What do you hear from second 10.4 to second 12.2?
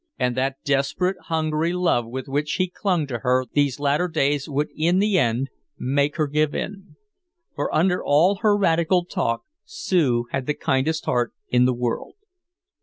the kindest heart in the world.